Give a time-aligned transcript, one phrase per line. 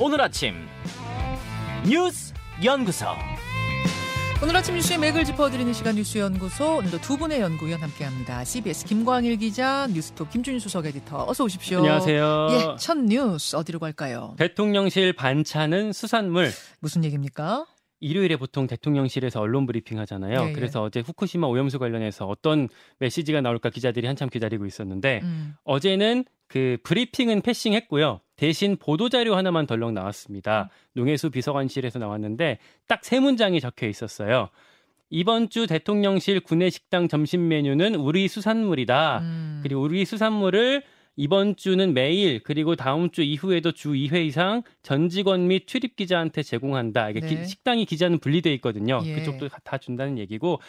[0.00, 0.54] 오늘 아침
[1.84, 2.32] 뉴스
[2.62, 3.06] 연구소.
[4.40, 8.44] 오늘 아침 뉴스의 맥을 짚어드리는 시간 뉴스 연구소 오늘도 두 분의 연구위원 함께합니다.
[8.44, 11.78] CBS 김광일 기자, 뉴스톱 김준일 수석 에디터 어서 오십시오.
[11.78, 12.48] 안녕하세요.
[12.52, 14.34] 예, 첫 뉴스 어디로 갈까요?
[14.38, 16.52] 대통령실 반찬은 수산물.
[16.78, 17.66] 무슨 얘기입니까?
[18.00, 20.40] 일요일에 보통 대통령실에서 언론 브리핑 하잖아요.
[20.40, 20.52] 예, 예.
[20.52, 26.78] 그래서 어제 후쿠시마 오염수 관련해서 어떤 메시지가 나올까 기자들이 한참 기다리고 있었는데 음, 어제는 그
[26.82, 28.20] 브리핑은 패싱했고요.
[28.36, 30.70] 대신 보도자료 하나만 덜렁 나왔습니다.
[30.94, 34.48] 농해수 비서관실에서 나왔는데 딱 세 문장이 적혀 있었어요.
[35.10, 39.18] 이번 주 대통령실 구내식당 점심 메뉴는 우리 수산물이다.
[39.20, 39.60] 음.
[39.62, 40.82] 그리고 우리 수산물을
[41.20, 46.44] 이번 주는 매일 그리고 다음 주 이후에도 주 2회 이상 전 직원 및 출입 기자한테
[46.44, 47.10] 제공한다.
[47.10, 47.26] 이게 네.
[47.26, 49.00] 기- 식당이 기자는 분리돼 있거든요.
[49.04, 49.16] 예.
[49.16, 50.60] 그쪽도 다- 다 준다는 얘기고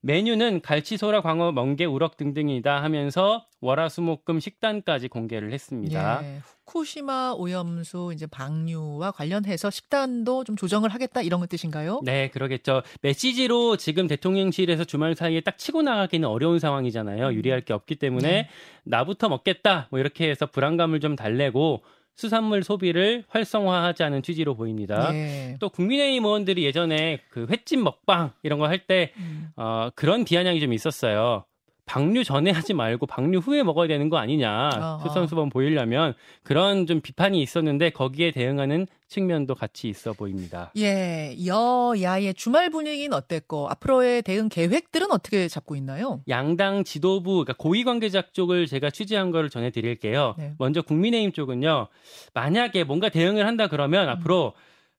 [0.00, 6.20] 메뉴는 갈치소라, 광어, 멍게, 우럭 등등이다 하면서 월화수목금 식단까지 공개를 했습니다.
[6.22, 12.00] 예, 후쿠시마 오염수 이제 방류와 관련해서 식단도 좀 조정을 하겠다 이런 것 뜻인가요?
[12.04, 12.82] 네, 그러겠죠.
[13.02, 17.32] 메시지로 지금 대통령실에서 주말 사이에 딱 치고 나가기는 어려운 상황이잖아요.
[17.32, 18.48] 유리할 게 없기 때문에 네.
[18.84, 19.88] 나부터 먹겠다.
[19.90, 21.82] 뭐 이렇게 해서 불안감을 좀 달래고
[22.18, 25.14] 수산물 소비를 활성화하자는 취지로 보입니다.
[25.14, 25.56] 예.
[25.60, 29.50] 또 국민의힘 의원들이 예전에 그 횟집 먹방 이런 거 할때 음.
[29.54, 31.44] 어, 그런 비아냥이 좀 있었어요.
[31.88, 34.98] 방류 전에 하지 말고 방류 후에 먹어야 되는 거 아니냐.
[35.02, 40.70] 수선수범 보이려면 그런 좀 비판이 있었는데 거기에 대응하는 측면도 같이 있어 보입니다.
[40.76, 46.20] 예, 여야의 주말 분위기는 어땠고 앞으로의 대응 계획들은 어떻게 잡고 있나요?
[46.28, 50.34] 양당 지도부, 그러니까 고위 관계자 쪽을 제가 취재한 거를 전해드릴게요.
[50.36, 50.52] 네.
[50.58, 51.88] 먼저 국민의힘 쪽은요,
[52.34, 54.10] 만약에 뭔가 대응을 한다 그러면 음.
[54.10, 54.52] 앞으로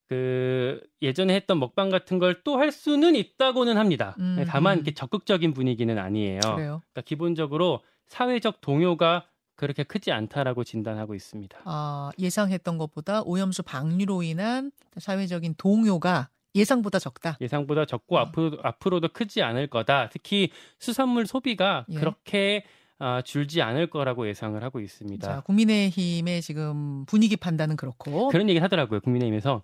[0.10, 4.16] 그 예전에 했던 먹방 같은 걸 또 할 수는 있다고는 합니다.
[4.20, 4.78] 음, 네, 다만 음.
[4.80, 6.40] 이렇게 적극적인 분위기는 아니에요.
[6.42, 6.82] 그래요.
[6.92, 11.60] 그러니까 기본적으로 사회적 동요가 그렇게 크지 않다라고 진단하고 있습니다.
[11.66, 17.38] 아, 예상했던 것보다 오염수 방류로 인한 사회적인 동요가 예상보다 적다.
[17.42, 18.20] 예상보다 적고 어.
[18.20, 20.10] 앞으로, 앞으로도 크지 않을 거다.
[20.10, 20.50] 특히
[20.80, 21.96] 수산물 소비가 예.
[21.96, 22.64] 그렇게
[22.98, 25.26] 아, 줄지 않을 거라고 예상을 하고 있습니다.
[25.26, 29.00] 자, 국민의힘의 지금 분위기 판단은 그렇고 그런 얘기 하더라고요.
[29.02, 29.62] 국민의힘에서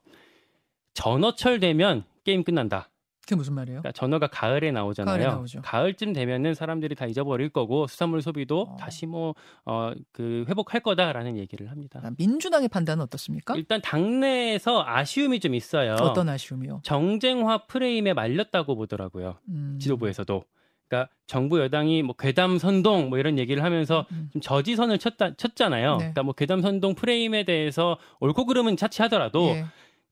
[0.95, 2.89] 전어철 되면 게임 끝난다.
[3.21, 3.79] 그게 무슨 말이에요?
[3.81, 5.45] 그러니까 전어가 가을에 나오잖아요.
[5.63, 5.93] 가을에.
[5.93, 8.77] 쯤 되면은 사람들이 다 잊어버릴 거고 수산물 소비도 어.
[8.79, 9.33] 다시 뭐
[9.65, 11.99] 어 그 회복할 거다라는 얘기를 합니다.
[12.03, 13.55] 아, 민주당의 판단은 어떻습니까?
[13.55, 15.95] 일단 당내에서 아쉬움이 좀 있어요.
[15.95, 16.81] 어떤 아쉬움이요?
[16.83, 19.39] 정쟁화 프레임에 말렸다고 보더라고요.
[19.49, 19.79] 음.
[19.81, 20.43] 지도부에서도.
[20.87, 24.29] 그러니까 정부 여당이 뭐 괴담 선동 뭐 이런 얘기를 하면서 음.
[24.33, 25.91] 좀 저지선을 쳤다, 쳤잖아요.
[25.93, 25.97] 네.
[25.97, 29.65] 그러니까 뭐 괴담 선동 프레임에 대해서 옳고 그름은 차치하더라도 예.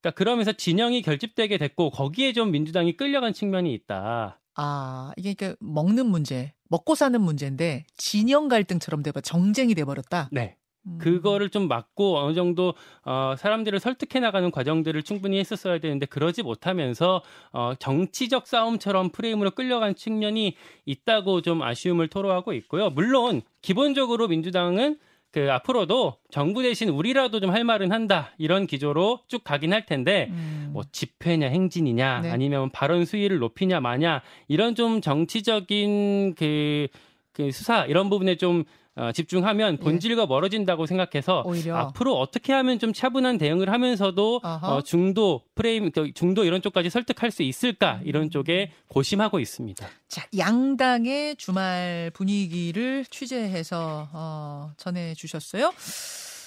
[0.04, 4.42] 그러니까 그러면서 진영이 결집되게 됐고 거기에 좀 민주당이 끌려간 측면이 있다.
[4.56, 10.30] 아, 이게 그러니까 먹는 문제, 먹고 사는 문제인데 진영 갈등처럼 돼버 정쟁이 돼 버렸다.
[10.32, 10.58] 네.
[10.86, 10.98] 음.
[10.98, 12.74] 그거를 좀 막고 어느 정도
[13.06, 19.96] 어, 사람들을 설득해 나가는 과정들을 충분히 했었어야 되는데 그러지 못하면서 어, 정치적 싸움처럼 프레임으로 끌려간
[19.96, 22.90] 측면이 있다고 좀 아쉬움을 토로하고 있고요.
[22.90, 25.00] 물론 기본적으로 민주당은
[25.34, 30.28] 그 앞으로도 정부 대신 우리라도 좀 할 말은 한다 이런 기조로 쭉 가긴 할 텐데
[30.30, 30.70] 음.
[30.72, 32.32] 뭐 집회냐 행진이냐 네.
[32.32, 36.88] 아니면 발언 수위를 높이냐 마냐 이런 좀 정치적인 그,
[37.34, 38.64] 그 수사 이런 부분에 좀
[38.96, 41.50] 어, 집중하면 본질과 멀어진다고 생각해서 예.
[41.50, 41.76] 오히려.
[41.78, 44.42] 앞으로 어떻게 하면 좀 차분한 대응을 하면서도.
[44.44, 48.02] 어, 중도 프레임 그 중도 이런 쪽까지 설득할 수 있을까 음.
[48.06, 49.88] 이런 쪽에 고심하고 있습니다.
[50.08, 55.74] 자, 양당의 주말 분위기를 취재해서 어, 전해 주셨어요.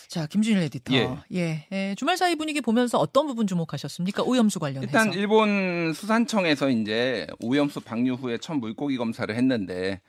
[0.09, 0.95] 자, 김준일 에디터.
[0.95, 1.11] 예.
[1.35, 1.67] 예.
[1.73, 4.23] 예, 주말 사이 분위기 보면서 어떤 부분 주목하셨습니까?
[4.23, 4.87] 오염수 관련해서.
[4.87, 10.01] 일단 일본 수산청에서 이제 오염수 방류 후에 첫 물고기 검사를 했는데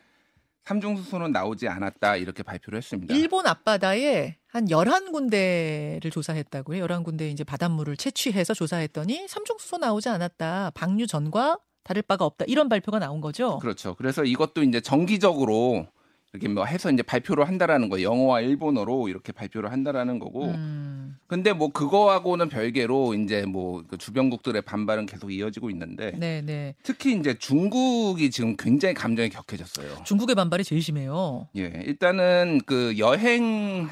[0.67, 3.15] 삼중수소는 나오지 않았다 이렇게 발표를 했습니다.
[3.15, 6.85] 일본 앞바다에 한 11군데를 조사했다고요.
[6.85, 10.71] 11군데 이제 바닷물을 채취해서 조사했더니 삼중수소 나오지 않았다.
[10.75, 12.43] 방류 전과 다를 바가 없다.
[12.49, 13.59] 이런 발표가 나온 거죠.
[13.59, 13.95] 그렇죠.
[13.95, 15.87] 그래서 이것도 이제 정기적으로
[16.33, 18.09] 이렇게 뭐 해서 이제 발표를 한다라는 거예요.
[18.09, 20.45] 영어와 일본어로 이렇게 발표를 한다라는 거고.
[20.45, 26.75] 음, 근데 뭐 그거하고는 별개로 이제 뭐그 주변국들의 반발은 계속 이어지고 있는데 네, 네.
[26.83, 30.03] 특히 이제 중국이 지금 굉장히 감정이 격해졌어요.
[30.03, 31.47] 중국의 반발이 제일 심해요.
[31.55, 33.87] 예, 일단은 그 여행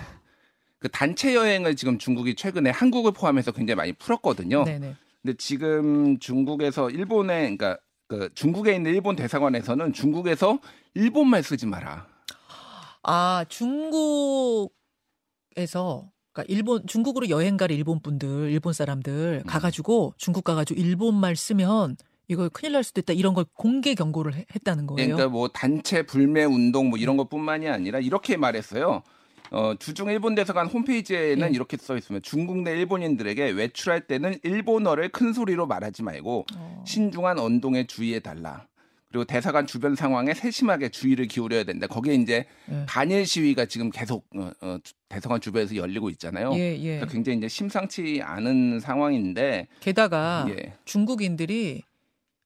[0.80, 4.66] 그 단체 여행을 지금 중국이 최근에 한국을 포함해서 굉장히 많이 풀었거든요.
[4.66, 4.96] 네, 네.
[5.22, 7.78] 근데 지금 중국에서 일본에 그러니까
[8.08, 10.60] 그 중국에 있는 일본 대사관에서는 중국에서
[10.94, 12.15] 일본말 쓰지 마라.
[13.08, 14.72] 아, 중국에서
[16.34, 19.48] 그러니까 일본 중국으로 여행 갈 일본 분들, 일본 사람들 음.
[19.48, 21.98] 가가지고 중국 가 가지고 일본말 쓰면
[22.28, 25.08] 이거 큰일 날 수도 있다 이런 걸 공개 경고를 해- 했다는 거예요.
[25.16, 29.04] 그러니까 뭐 단체 불매 운동 뭐 이런 것뿐만이 아니라 이렇게 말했어요.
[29.52, 31.52] 어, 주중 일본 대사관 홈페이지에는 예.
[31.54, 36.84] 이렇게 써 있으면 중국 내 일본인들에게 외출할 때는 일본어를 큰 소리로 말하지 말고 어.
[36.88, 38.66] 신중한 언동에 주의해 달라.
[39.16, 41.88] 그리고 대사관 주변 상황에 세심하게 주의를 기울여야 된다.
[41.88, 42.86] 거기에 이제 예.
[42.86, 46.52] 반일 시위가 지금 계속 어, 어, 주- 대사관 주변에서 열리고 있잖아요.
[46.56, 46.96] 예, 예.
[46.96, 50.74] 그러니까 굉장히 이제 심상치 않은 상황인데 게다가 예.
[50.84, 51.84] 중국인들이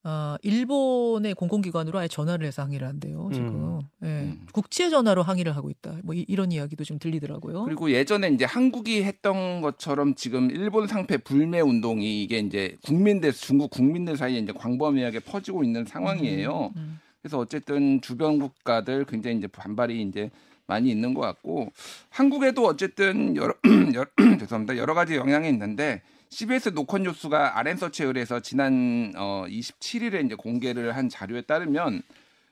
[0.03, 3.29] 어, 일본의 공공기관으로 아예 전화를 해서 항의를 한대요.
[3.33, 4.07] 지금 예.
[4.07, 4.47] 음.
[4.53, 5.97] 국제 전화로 항의를 하고 있다.
[6.03, 7.65] 뭐 이, 런 이야기도 좀 들리더라고요.
[7.65, 13.71] 그리고 예전에 이제 한국이 했던 것처럼 지금 일본 상패 불매 운동이 이게 이제 국민들 중국
[13.71, 16.71] 국민들 사이에 이제 광범위하게 퍼지고 있는 상황이에요.
[16.77, 16.99] 음.
[17.21, 20.29] 그래서 어쨌든 주변 국가들 굉장히 이제 반발이 이제
[20.65, 21.71] 많이 있는 것 같고
[22.09, 23.53] 한국에도 어쨌든 여러,
[23.93, 24.05] 여러
[24.39, 30.35] 죄송합니다 여러 가지 영향이 있는데 CBS 노컷 뉴스가 아랜 서치에 의해서 지난 어 27일에 이제
[30.35, 32.01] 공개를 한 자료에 따르면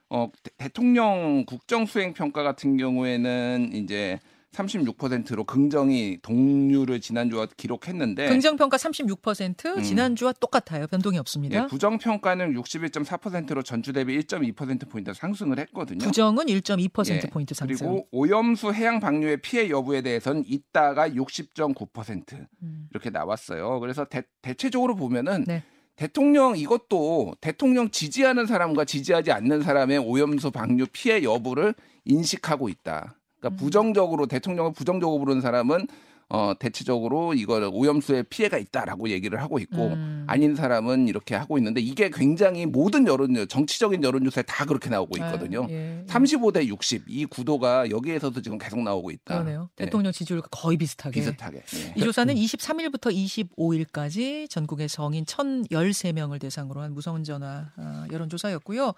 [0.10, 4.20] 어 대- 대통령 국정 수행 평가 같은 경우에는 이제
[4.54, 9.84] 36%로 긍정이 동률을 지난주와 기록했는데 긍정 평가 36% 음.
[9.84, 10.88] 지난주와 똑같아요.
[10.88, 11.64] 변동이 없습니다.
[11.64, 16.00] 예, 부정 평가는 61.4%로 전주 대비 1.2% 포인트 상승을 했거든요.
[16.00, 17.76] 부정은 1.2% 예, 포인트 상승.
[17.78, 22.88] 그리고 오염수 해양 방류의 피해 여부에 대해서는 있다가 60.9% 음.
[22.92, 23.80] 이렇게 나왔어요.
[23.80, 25.64] 그래서 대, 대체적으로 보면은 네.
[25.96, 31.74] 대통령 이것도 대통령 지지하는 사람과 지지하지 않는 사람의 오염수 방류 피해 여부를
[32.06, 33.17] 인식하고 있다.
[33.40, 33.58] 그러니까 음.
[33.58, 35.88] 부정적으로 대통령을 부정적으로 부르는 사람은
[36.30, 40.26] 어 대체적으로 이걸 오염수에 피해가 있다라고 얘기를 하고 있고 음.
[40.28, 45.64] 아닌 사람은 이렇게 하고 있는데 이게 굉장히 모든 여론 정치적인 여론조사에 다 그렇게 나오고 있거든요.
[45.64, 46.04] 아, 예.
[46.06, 49.36] 35대 60 이 구도가 여기에서도 지금 계속 나오고 있다.
[49.36, 49.70] 그러네요.
[49.78, 51.18] 네, 대통령 지지율과 거의 비슷하게.
[51.18, 51.58] 비슷하게.
[51.60, 51.94] 예.
[51.96, 53.16] 이 조사는 23일부터
[53.58, 58.94] 25일까지 전국의 성인 1,013명을 대상으로 한 무선 전화 아, 여론조사였고요.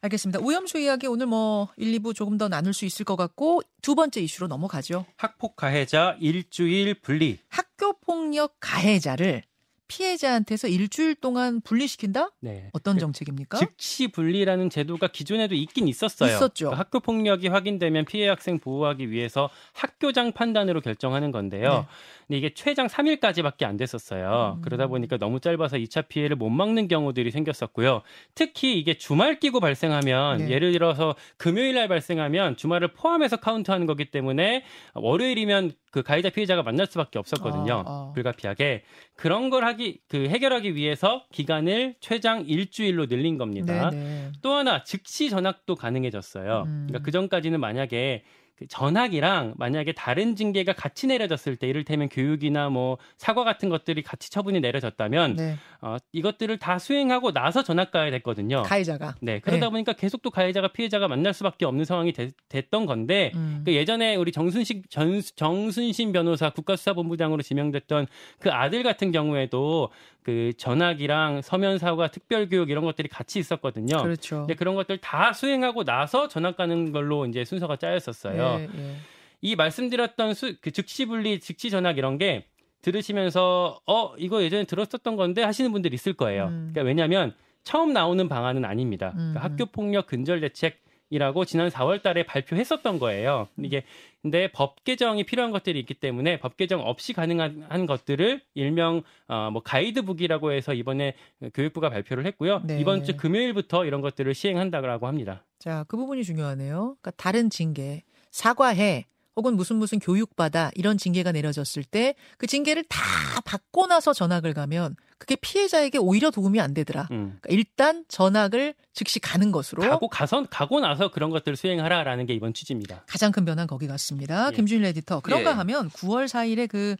[0.00, 0.40] 알겠습니다.
[0.40, 4.20] 오염수 이야기 오늘 뭐 1, 2부 조금 더 나눌 수 있을 것 같고 두 번째
[4.20, 5.06] 이슈로 넘어가죠.
[5.16, 7.38] 학폭 가해자 일주일 분리.
[7.48, 9.42] 학교 폭력 가해자를
[9.88, 12.30] 피해자한테서 일주일 동안 분리시킨다?
[12.40, 12.70] 네.
[12.72, 13.58] 어떤 그 정책입니까?
[13.58, 16.30] 즉시 분리라는 제도가 기존에도 있긴 있었어요.
[16.30, 16.66] 있었죠.
[16.66, 21.70] 그러니까 학교 폭력이 확인되면 피해 학생 보호하기 위해서 학교장 판단으로 결정하는 건데요.
[21.70, 21.86] 네.
[22.28, 24.56] 근데 이게 최장 3일까지밖에 안 됐었어요.
[24.58, 24.62] 음.
[24.62, 28.02] 그러다 보니까 너무 짧아서 2차 피해를 못 막는 경우들이 생겼었고요.
[28.34, 30.50] 특히 이게 주말 끼고 발생하면 네.
[30.50, 34.64] 예를 들어서 금요일 날 발생하면 주말을 포함해서 카운트하는 거기 때문에
[34.94, 37.84] 월요일이면 그 가해자 피해자가 만날 수밖에 없었거든요.
[37.86, 38.12] 아, 아.
[38.14, 38.84] 불가피하게
[39.16, 43.90] 그런 걸 하기 그 해결하기 위해서 기간을 최장 일주일로 늘린 겁니다.
[43.90, 44.32] 네네.
[44.42, 46.64] 또 하나 즉시 전학도 가능해졌어요.
[46.66, 46.86] 음.
[46.88, 48.24] 그러니까 그 전까지는 만약에
[48.58, 54.30] 그 전학이랑 만약에 다른 징계가 같이 내려졌을 때 이를테면 교육이나 뭐 사과 같은 것들이 같이
[54.32, 55.54] 처분이 내려졌다면 네.
[55.80, 58.62] 어, 이것들을 다 수행하고 나서 전학 가야 됐거든요.
[58.64, 59.14] 가해자가.
[59.20, 59.70] 네 그러다 네.
[59.70, 63.62] 보니까 계속 또 가해자가 피해자가 만날 수밖에 없는 상황이 되- 됐던 건데 음.
[63.64, 68.08] 그 예전에 우리 정순식 전, 정순신 변호사 국가수사본부장으로 지명됐던
[68.40, 69.90] 그 아들 같은 경우에도
[70.24, 74.02] 그 전학이랑 서면 사과, 특별 교육 이런 것들이 같이 있었거든요.
[74.02, 74.40] 그렇죠.
[74.40, 78.36] 근데 그런 것들 다 수행하고 나서 전학 가는 걸로 이제 순서가 짜였었어요.
[78.58, 78.94] 예, 예.
[79.40, 82.44] 이 말씀드렸던 수, 그 즉시 분리, 즉시 전학 이런 게
[82.82, 86.46] 들으시면서 어 이거 예전에 들었었던 건데 하시는 분들 있을 거예요.
[86.46, 86.70] 음.
[86.72, 87.34] 그러니까 왜냐하면
[87.64, 89.08] 처음 나오는 방안은 아닙니다.
[89.14, 89.44] 음, 그러니까 음.
[89.44, 90.80] 학교 폭력 근절 대책.
[91.10, 93.48] 이라고 지난 4월 달에 발표했었던 거예요.
[93.58, 93.84] 이게
[94.20, 99.48] 근데 법 개정이 필요한 것들이 있기 때문에 법 개정 없이 가능한 한 것들을 일명 어,
[99.50, 101.14] 뭐 가이드북이라고 해서 이번에
[101.54, 102.60] 교육부가 발표를 했고요.
[102.64, 102.78] 네.
[102.80, 105.46] 이번 주 금요일부터 이런 것들을 시행한다고 합니다.
[105.58, 106.96] 자, 그 부분이 중요하네요.
[107.00, 109.06] 그러니까 다른 징계, 사과해,
[109.36, 113.00] 혹은 무슨 무슨 교육받아 이런 징계가 내려졌을 때 그 징계를 다
[113.44, 117.02] 받고 나서 전학을 가면 그게 피해자에게 오히려 도움이 안 되더라.
[117.12, 117.38] 음.
[117.40, 122.52] 그러니까 일단 전학을 즉시 가는 것으로 가고 가서 가고 나서 그런 것들을 수행하라라는 게 이번
[122.52, 123.04] 취지입니다.
[123.06, 124.48] 가장 큰 변화는 거기 같습니다.
[124.52, 124.56] 예.
[124.56, 125.20] 김준일 에디터.
[125.20, 125.54] 그런가 예.
[125.54, 126.96] 하면 9월 4일에 그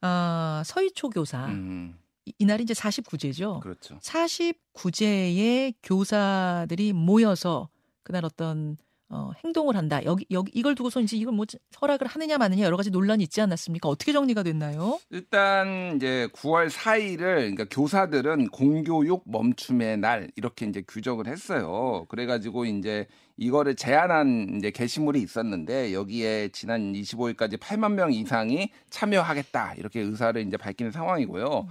[0.00, 1.96] 아, 서희초 교사 음,
[2.26, 3.60] 이- 이날이 이제 49제죠.
[3.60, 3.98] 그렇죠.
[3.98, 7.68] 49제의 교사들이 모여서
[8.02, 8.76] 그날 어떤
[9.10, 10.04] 어, 행동을 한다.
[10.04, 11.46] 여기 여기 이걸 두고서 이제 이걸 뭐
[11.80, 13.88] 허락을 하느냐 마느냐 여러 가지 논란이 있지 않았습니까?
[13.88, 14.98] 어떻게 정리가 됐나요?
[15.10, 22.04] 일단 이제 9월 4일을 그러니까 교사들은 공교육 멈춤의 날 이렇게 이제 규정을 했어요.
[22.08, 23.06] 그래가지고 이제
[23.38, 30.58] 이거를 제안한 이제 게시물이 있었는데 여기에 지난 25일까지 8만 명 이상이 참여하겠다 이렇게 의사를 이제
[30.58, 31.66] 밝히는 상황이고요.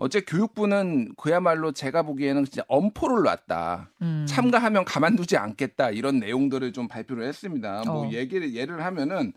[0.00, 3.90] 어제 교육부는 그야말로 제가 보기에는 진짜 엄포를 놨다.
[4.00, 4.24] 음.
[4.26, 7.82] 참가하면 가만두지 않겠다 이런 내용들을 좀 발표를 했습니다.
[7.84, 8.10] 뭐 어.
[8.10, 9.34] 얘기를 예를 하면은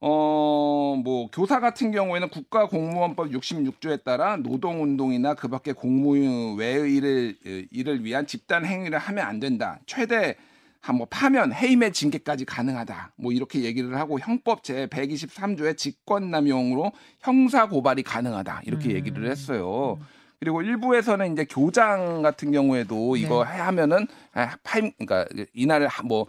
[0.00, 0.74] 어
[1.04, 7.36] 뭐 교사 같은 경우에는 국가공무원법 66조에 따라 노동운동이나 그 밖에 공무 외의 일을
[7.70, 9.80] 일을 위한 집단 행위를 하면 안 된다.
[9.86, 10.36] 최대
[10.84, 13.12] 한뭐 파면 해임의 징계까지 가능하다.
[13.16, 18.60] 뭐 이렇게 얘기를 하고 형법 제 123조의 직권남용으로 형사 고발이 가능하다.
[18.66, 18.96] 이렇게 음.
[18.96, 19.98] 얘기를 했어요.
[20.38, 23.50] 그리고 일부에서는 이제 교장 같은 경우에도 이거 네.
[23.60, 25.24] 하면은 아, 파임 그러니까
[25.54, 26.26] 이날 뭐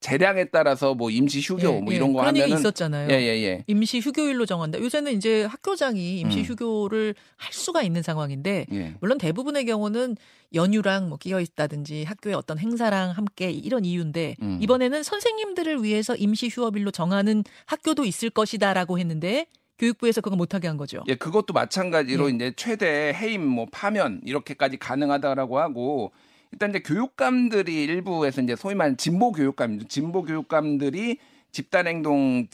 [0.00, 1.96] 재량에 따라서 뭐 임시 휴교 예, 뭐 예.
[1.96, 3.08] 이런 거 그런 얘기 하면은 있었잖아요.
[3.10, 3.64] 예 예 예.
[3.66, 4.78] 임시 휴교일로 정한다.
[4.78, 6.44] 요새는 이제 학교장이 임시 음.
[6.44, 8.94] 휴교를 할 수가 있는 상황인데 예.
[9.00, 10.16] 물론 대부분의 경우는
[10.54, 14.58] 연휴랑 뭐 끼어 있다든지 학교의 어떤 행사랑 함께 이런 이유인데 음.
[14.60, 19.46] 이번에는 선생님들을 위해서 임시 휴업일로 정하는 학교도 있을 것이다라고 했는데
[19.78, 21.02] 교육부에서 그거 못하게 한 거죠.
[21.08, 22.34] 예, 그것도 마찬가지로 예.
[22.34, 26.12] 이제 최대 해임 뭐 파면 이렇게까지 가능하다라고 하고
[26.52, 31.18] 일단 이제 교육감들이 일부에서 이제 소위 말하는 진보 교육감, 진보 교육감들이
[31.52, 32.48] 집단 행동을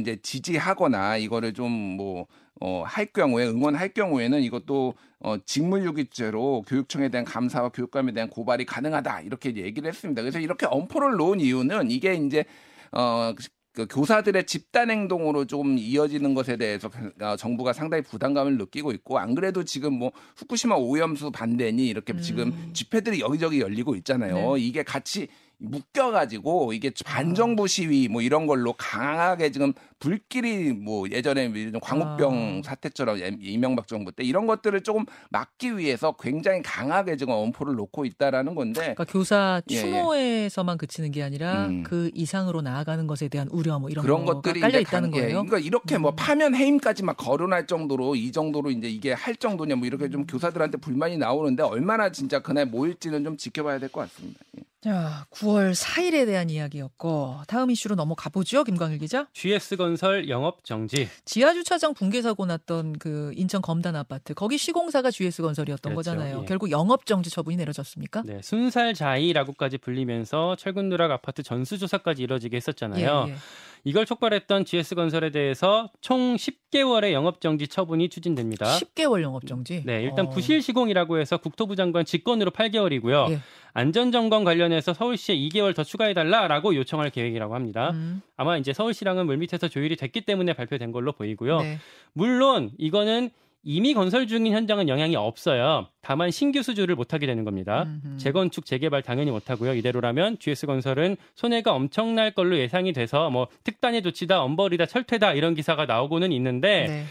[0.00, 2.26] 이제 지지하거나 이거를 좀뭐
[2.60, 9.22] 어, 할 경우에 응원할 경우에는 이것도 어, 직무유기죄로 교육청에 대한 감사와 교육감에 대한 고발이 가능하다
[9.22, 10.22] 이렇게 얘기를 했습니다.
[10.22, 12.44] 그래서 이렇게 엄포를 놓은 이유는 이게 이제
[12.92, 13.34] 어,
[13.74, 16.88] 그 교사들의 집단 행동으로 조금 이어지는 것에 대해서
[17.20, 22.70] 어, 정부가 상당히 부담감을 느끼고 있고 안 그래도 지금 뭐 후쿠시마 오염수 반대니 이렇게 지금
[22.72, 24.54] 집회들이 여기저기 열리고 있잖아요.
[24.54, 24.60] 네.
[24.62, 25.26] 이게 같이
[25.58, 32.68] 묶여가지고 이게 반정부 시위 뭐 이런 걸로 강하게 지금 불길이 뭐 예전에 광우병 아.
[32.68, 38.04] 사태처럼 예- 이명박 정부 때 이런 것들을 조금 막기 위해서 굉장히 강하게 지금 엄포를 놓고
[38.04, 39.80] 있다라는 건데 그러니까 교사 예, 예.
[39.80, 41.82] 추모에서만 그치는 게 아니라 음.
[41.84, 45.44] 그 이상으로 나아가는 것에 대한 우려 뭐 이런 그런 것들이 깔려 있다는 강- 예, 거예요.
[45.44, 46.16] 그러니까 이렇게 뭐 음.
[46.16, 50.10] 파면 해임까지 막 거론할 정도로 이 정도로 이제 이게 할 정도냐 뭐 이렇게 음.
[50.10, 54.40] 좀 교사들한테 불만이 나오는데 얼마나 진짜 그날 모일지는 좀 지켜봐야 될 것 같습니다.
[54.86, 54.90] 예.
[54.90, 58.64] 자, 9월 4일에 대한 이야기였고 다음 이슈로 넘어가 보죠.
[58.64, 59.26] 김광일 기자.
[59.32, 61.08] GS 건설 영업 정지.
[61.24, 66.10] 지하 주차장 붕괴 사고 났던 그 인천 검단 아파트 거기 시공사가 GS 건설이었던 그렇죠.
[66.10, 66.42] 거잖아요.
[66.42, 66.44] 예.
[66.46, 68.22] 결국 영업 정지 처분이 내려졌습니까?
[68.26, 73.24] 네, 순살자이라고까지 불리면서 철근 누락 아파트 전수 조사까지 이뤄지게 했었잖아요.
[73.28, 73.36] 예, 예.
[73.84, 78.66] 이걸 촉발했던 GS건설에 대해서 총 10개월의 영업정지 처분이 추진됩니다.
[78.78, 79.82] 10개월 영업 정지.
[79.84, 80.30] 네, 일단 어.
[80.30, 83.30] 부실 시공이라고 해서 국토부 장관 직권으로 8개월이고요.
[83.32, 83.40] 예.
[83.74, 87.90] 안전점검 관련해서 서울시에 2개월 더 추가해달라라고 요청할 계획이라고 합니다.
[87.90, 91.60] 음, 아마 이제 서울시랑은 물밑에서 조율이 됐기 때문에 발표된 걸로 보이고요.
[91.60, 91.78] 네.
[92.12, 93.30] 물론 이거는
[93.66, 95.88] 이미 건설 중인 현장은 영향이 없어요.
[96.02, 97.84] 다만 신규 수주를 못하게 되는 겁니다.
[98.04, 98.16] 음흠.
[98.18, 99.74] 재건축 재개발 당연히 못하고요.
[99.74, 106.30] 이대로라면 GS건설은 손해가 엄청날 걸로 예상이 돼서 뭐 특단의 조치다, 엄벌이다, 철퇴다 이런 기사가 나오고는
[106.32, 107.04] 있는데 네.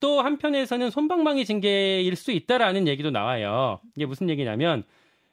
[0.00, 3.80] 또 한편에서는 손방망이 징계일 수 있다라는 얘기도 나와요.
[3.96, 4.84] 이게 무슨 얘기냐면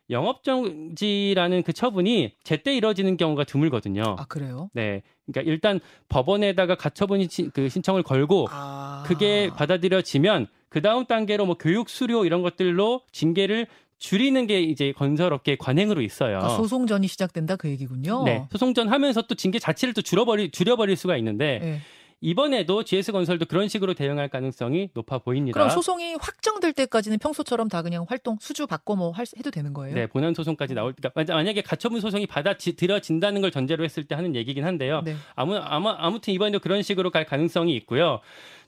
[0.09, 4.03] 영업정지라는 그 처분이 제때 이뤄지는 경우가 드물거든요.
[4.17, 4.69] 아 그래요?
[4.73, 9.03] 네, 그러니까 일단 법원에다가 가처분 신- 그 신청을 걸고 아.
[9.05, 13.67] 그게 받아들여지면 그 다음 단계로 뭐 교육 수료 이런 것들로 징계를
[13.99, 16.37] 줄이는 게 이제 건설업계 관행으로 있어요.
[16.39, 18.23] 그러니까 소송전이 시작된다 그 얘기군요.
[18.23, 21.79] 네, 소송전 하면서 또 징계 자체를 또 줄여버리 줄여버릴 수가 있는데 예.
[22.21, 25.53] 이번에도 GS건설도 그런 식으로 대응할 가능성이 높아 보입니다.
[25.55, 29.93] 그럼 소송이 확정될 때까지는 평소처럼 다 그냥 활동 수주 받고 뭐 할, 해도 되는 거예요?
[29.93, 34.35] 네, 본안 소송까지 나올 그러니까 만약- 만약에 가처분 소송이 받아들여진다는 걸 전제로 했을 때 하는
[34.35, 35.01] 얘기긴 한데요.
[35.03, 35.15] 네.
[35.35, 38.21] 아무 아마 아무튼 이번에도 그런 식으로 갈 가능성이 있고요.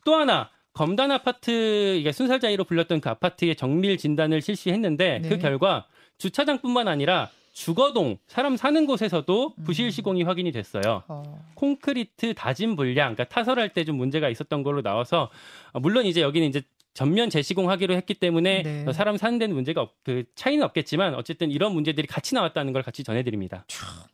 [0.03, 5.29] 또 하나 검단 아파트 이게 순살자이로 불렸던 그 아파트의 정밀 진단을 실시했는데 네.
[5.29, 5.85] 그 결과
[6.17, 11.03] 주차장뿐만 아니라 주거동 사람 사는 곳에서도 부실 시공이 확인이 됐어요.
[11.07, 11.45] 어.
[11.53, 15.29] 콘크리트 다짐 불량, 그러니까 타설할 때 좀 문제가 있었던 걸로 나와서
[15.71, 16.63] 어, 물론 이제 여기는 이제
[16.93, 18.85] 전면 재시공하기로 했기 때문에 네.
[18.87, 22.83] 어, 사람 사는 데는 문제가 없, 그 차이는 없겠지만 어쨌든 이런 문제들이 같이 나왔다는 걸
[22.83, 23.65] 같이 전해드립니다.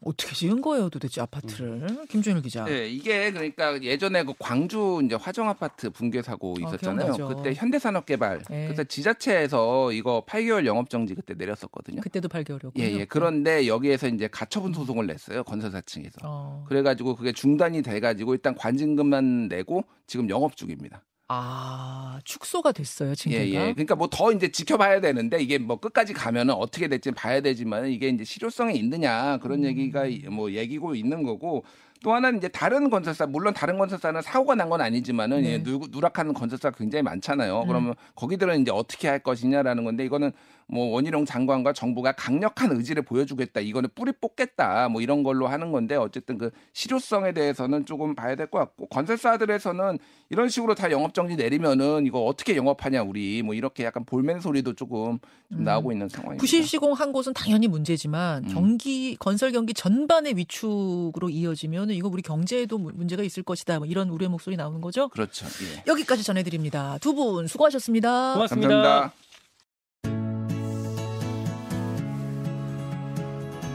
[0.02, 2.06] 어떻게 지은 거예요, 도대체 아파트를?
[2.08, 2.64] 김준일 기자.
[2.64, 7.14] 네, 이게 그러니까 예전에 그 광주 이제 화정 아파트 붕괴 사고 어, 있었잖아요.
[7.14, 7.36] 기억나죠.
[7.36, 8.66] 그때 현대산업개발 네.
[8.66, 12.00] 그래서 지자체에서 이거 8개월 영업 정지 그때 내렸었거든요.
[12.02, 12.80] 그때도 8개월이었고.
[12.80, 13.06] 예, 예.
[13.06, 15.44] 그런데 여기에서 이제 가처분 소송을 냈어요.
[15.44, 16.20] 건설사 층에서.
[16.24, 16.66] 어.
[16.70, 21.04] 그래가지고 그게 중단이 돼가지고 일단 관징금만 내고 지금 영업 중입니다.
[21.32, 23.44] 아, 축소가 됐어요, 징계가.
[23.44, 23.74] 예, 예.
[23.74, 28.10] 그러니까 뭐 더 이제 지켜봐야 되는데 이게 뭐 끝까지 가면은 어떻게 될지 봐야 되지만 이게
[28.10, 29.66] 이제 실효성이 있느냐 그런 음.
[29.66, 31.64] 얘기가 이- 뭐 얘기고 있는 거고
[32.02, 35.54] 또 하나는 이제 다른 건설사 물론 다른 건설사는 사고가 난 건 아니지만은 네.
[35.54, 37.62] 예, 누, 누락하는 건설사 가 굉장히 많잖아요.
[37.64, 37.68] 음.
[37.68, 40.32] 그러면 거기들은 이제 어떻게 할 것이냐라는 건데 이거는
[40.72, 43.60] 뭐 원희룡 장관과 정부가 강력한 의지를 보여주겠다.
[43.62, 44.88] 이거는 뿌리 뽑겠다.
[44.90, 49.98] 뭐 이런 걸로 하는 건데 어쨌든 그 실효성에 대해서는 조금 봐야 될 것 같고 건설사들에서는
[50.30, 54.74] 이런 식으로 다 영업 정지 내리면은 이거 어떻게 영업하냐 우리 뭐 이렇게 약간 볼멘 소리도
[54.74, 55.18] 조금
[55.50, 55.64] 좀 음.
[55.64, 56.40] 나오고 있는 상황입니다.
[56.40, 58.50] 부실 시공한 곳은 당연히 문제지만 음.
[58.54, 63.80] 경기 건설 경기 전반의 위축으로 이어지면 이거 우리 경제에도 무- 문제가 있을 것이다.
[63.80, 65.10] 뭐 이런 우려의 목소리 나오는 거죠.
[65.10, 65.46] 그렇죠.
[65.46, 65.84] 예.
[65.88, 66.98] 여기까지 전해드립니다.
[67.00, 68.34] 두 분 수고하셨습니다.
[68.34, 68.68] 고맙습니다.
[68.70, 69.14] 감사합니다.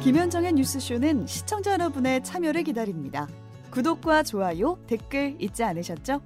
[0.02, 3.26] 김현정의 뉴스쇼는 시청자 여러분의 참여를 기다립니다.
[3.71, 6.21] 구독과 좋아요, 댓글 잊지 않으셨죠?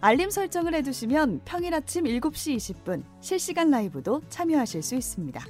[0.00, 5.42] 알림 설정을 해두시면 평일 아침 7시 20분 실시간 라이브도 참여하실 수 있습니다.